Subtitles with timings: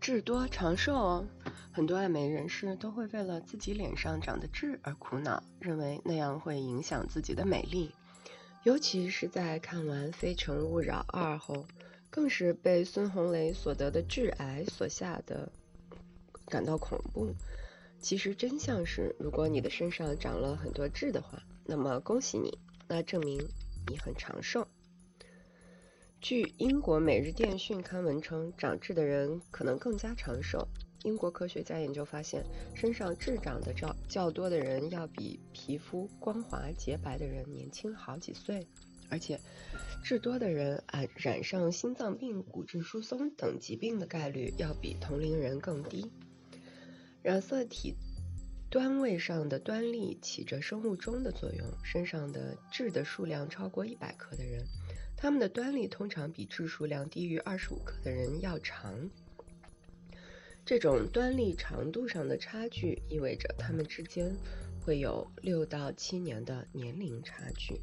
[0.00, 1.26] 痣多长寿哦，
[1.72, 7.92] 很多爱美人士都会为了自己脸上长的痣而苦恼，认为那样会影响自己的美丽。
[8.62, 11.66] 尤其是在看完《非诚勿扰二》后，
[12.08, 15.52] 更是被孙红雷所得的致癌所吓得
[16.46, 17.34] 感到恐怖。
[18.00, 22.58] 其实真相是，如果你的身上长了很多痣的话，那么恭喜你，
[22.88, 23.38] 那证明
[23.86, 24.66] 你很长寿。
[26.20, 30.68] 据英国《每日电讯》刊文称，长痣的人可能更加长寿。
[31.02, 38.66] 英国科学家研究发现，身上痣长得较较多的人，要比皮肤光滑洁白的人年轻好几岁。
[39.08, 39.40] 而且，
[40.04, 46.10] 痣多的人啊，染上心脏病、骨质疏松等疾病的概率要比同龄人更低。
[47.22, 47.94] 染色体
[48.70, 54.64] 端位上的端粒起着生物钟的作用，身上的痣的数量超过一百克的人。
[55.16, 59.10] 他们的端粒通常比痣数量低于二十五克的人要长。
[60.64, 64.32] 这种端粒长度上的差距意味着他们之间
[64.80, 67.80] 会有六到七年的年龄差距。